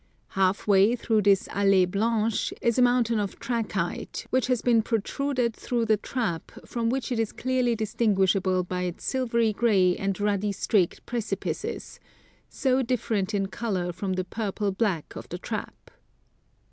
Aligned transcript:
Half 0.29 0.65
way 0.65 0.95
through 0.95 1.21
this 1.21 1.47
All^e 1.49 1.87
Blanche 1.91 2.51
is 2.59 2.79
a 2.79 2.81
mountain 2.81 3.19
of 3.19 3.37
trachyte, 3.39 4.25
which 4.31 4.47
has 4.47 4.63
been 4.63 4.81
protruded 4.81 5.55
through 5.55 5.85
the 5.85 5.95
trap, 5.97 6.51
from 6.65 6.89
which 6.89 7.11
it 7.11 7.19
is 7.19 7.31
clearly 7.31 7.75
distinguish 7.75 8.35
able 8.35 8.63
by 8.63 8.81
its 8.81 9.03
silvery 9.03 9.53
gray 9.53 9.95
and 9.95 10.19
ruddy 10.19 10.53
streaked 10.53 11.05
precipices, 11.05 11.99
so 12.49 12.81
different 12.81 13.35
in 13.35 13.45
colour 13.49 13.93
from 13.93 14.13
the 14.13 14.25
purple 14.25 14.71
black 14.71 15.15
of 15.15 15.29
the 15.29 15.37
trap. 15.37 15.91